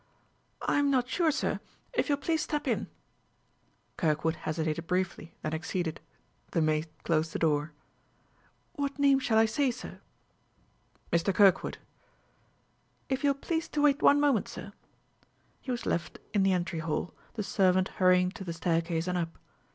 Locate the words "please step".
2.23-2.67